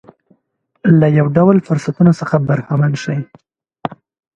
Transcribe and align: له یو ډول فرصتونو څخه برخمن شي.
له 0.99 1.07
یو 1.17 1.27
ډول 1.37 1.57
فرصتونو 1.67 2.11
څخه 2.19 2.35
برخمن 2.47 2.93
شي. 3.03 3.17